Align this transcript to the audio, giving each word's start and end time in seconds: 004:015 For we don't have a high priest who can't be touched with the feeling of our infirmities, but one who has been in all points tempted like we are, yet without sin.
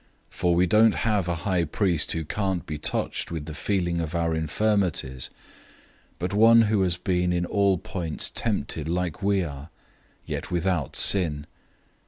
004:015 0.31 0.35
For 0.39 0.55
we 0.55 0.65
don't 0.65 0.95
have 0.95 1.27
a 1.27 1.35
high 1.35 1.63
priest 1.63 2.11
who 2.13 2.25
can't 2.25 2.65
be 2.65 2.79
touched 2.79 3.29
with 3.29 3.45
the 3.45 3.53
feeling 3.53 4.01
of 4.01 4.15
our 4.15 4.33
infirmities, 4.33 5.29
but 6.17 6.33
one 6.33 6.61
who 6.63 6.81
has 6.81 6.97
been 6.97 7.31
in 7.31 7.45
all 7.45 7.77
points 7.77 8.31
tempted 8.31 8.89
like 8.89 9.21
we 9.21 9.43
are, 9.43 9.69
yet 10.25 10.49
without 10.49 10.95
sin. 10.95 11.45